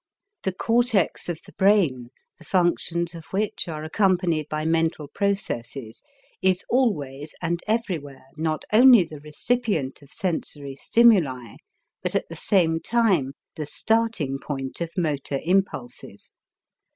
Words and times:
The 0.41 0.51
cortex 0.51 1.29
of 1.29 1.41
the 1.45 1.53
brain, 1.53 2.09
the 2.39 2.43
functions 2.43 3.13
of 3.13 3.25
which 3.25 3.67
are 3.67 3.83
accompanied 3.83 4.47
by 4.49 4.65
mental 4.65 5.07
processes, 5.07 6.01
is 6.41 6.65
always 6.71 7.35
and 7.39 7.61
everywhere 7.67 8.23
not 8.35 8.65
only 8.73 9.03
the 9.03 9.19
recipient 9.19 10.01
of 10.01 10.09
sensory 10.11 10.75
stimuli 10.75 11.57
but 12.01 12.15
at 12.15 12.27
the 12.29 12.35
same 12.35 12.79
time 12.79 13.33
the 13.55 13.67
starting 13.67 14.39
point 14.39 14.81
of 14.81 14.89
motor 14.97 15.39
impulses. 15.45 16.33